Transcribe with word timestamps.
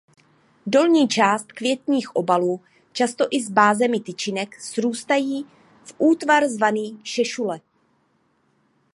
Dolní 0.67 1.07
část 1.07 1.51
květních 1.51 2.15
obalů 2.15 2.61
často 2.91 3.25
i 3.31 3.43
s 3.43 3.49
bázemi 3.49 3.99
tyčinek 3.99 4.61
srůstají 4.61 5.45
v 5.83 5.95
útvar 5.97 6.47
zvaný 6.47 6.99
šešule. 7.03 7.61